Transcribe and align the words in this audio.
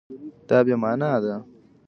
دا 0.47 0.57
بې 0.65 0.75
مانا 0.81 1.11
ده 1.23 1.35